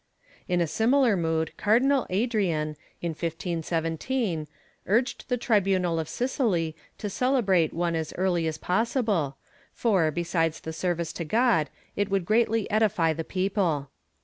[0.47, 4.47] In a similar mood Cardinal Adrian, in 1517,
[4.87, 9.37] urged the tribimal of Sicily to celebrate one as early as possible
[9.71, 13.91] for, besides the service to God, it would greatly edify the people.''